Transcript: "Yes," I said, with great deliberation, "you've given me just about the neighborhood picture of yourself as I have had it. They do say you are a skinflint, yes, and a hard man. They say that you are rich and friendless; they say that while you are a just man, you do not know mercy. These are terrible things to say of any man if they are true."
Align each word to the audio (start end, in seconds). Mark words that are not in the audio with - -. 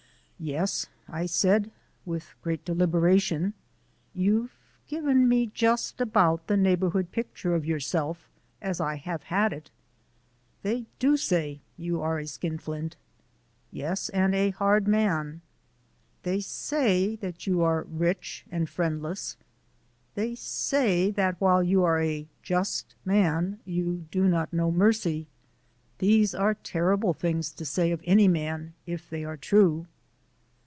"Yes," 0.43 0.87
I 1.07 1.27
said, 1.27 1.69
with 2.03 2.33
great 2.41 2.65
deliberation, 2.65 3.53
"you've 4.15 4.57
given 4.87 5.29
me 5.29 5.45
just 5.53 6.01
about 6.01 6.47
the 6.47 6.57
neighborhood 6.57 7.11
picture 7.11 7.53
of 7.53 7.63
yourself 7.63 8.27
as 8.59 8.81
I 8.81 8.95
have 8.95 9.21
had 9.21 9.53
it. 9.53 9.69
They 10.63 10.87
do 10.97 11.15
say 11.15 11.61
you 11.77 12.01
are 12.01 12.17
a 12.17 12.25
skinflint, 12.25 12.95
yes, 13.69 14.09
and 14.09 14.33
a 14.33 14.49
hard 14.49 14.87
man. 14.87 15.41
They 16.23 16.39
say 16.39 17.17
that 17.17 17.45
you 17.45 17.61
are 17.61 17.83
rich 17.83 18.43
and 18.51 18.67
friendless; 18.67 19.37
they 20.15 20.33
say 20.33 21.11
that 21.11 21.39
while 21.39 21.61
you 21.61 21.83
are 21.83 22.01
a 22.01 22.27
just 22.41 22.95
man, 23.05 23.59
you 23.63 24.07
do 24.09 24.23
not 24.27 24.51
know 24.51 24.71
mercy. 24.71 25.27
These 25.99 26.33
are 26.33 26.55
terrible 26.55 27.13
things 27.13 27.51
to 27.51 27.63
say 27.63 27.91
of 27.91 28.01
any 28.05 28.27
man 28.27 28.73
if 28.87 29.07
they 29.07 29.23
are 29.23 29.37
true." 29.37 29.85